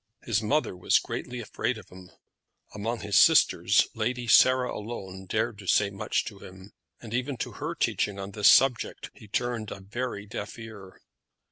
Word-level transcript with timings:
His 0.23 0.41
mother 0.41 0.75
was 0.75 0.97
greatly 0.97 1.39
afraid 1.41 1.77
of 1.77 1.89
him. 1.89 2.09
Among 2.73 3.01
his 3.01 3.15
sisters 3.15 3.87
Lady 3.93 4.25
Sarah 4.27 4.75
alone 4.75 5.27
dared 5.27 5.59
to 5.59 5.67
say 5.67 5.91
much 5.91 6.25
to 6.25 6.39
him; 6.39 6.71
and 6.99 7.13
even 7.13 7.37
to 7.37 7.51
her 7.51 7.75
teaching 7.75 8.17
on 8.17 8.31
this 8.31 8.47
subject 8.49 9.11
he 9.13 9.27
turned 9.27 9.69
a 9.69 9.79
very 9.79 10.25
deaf 10.25 10.57
ear. 10.57 10.99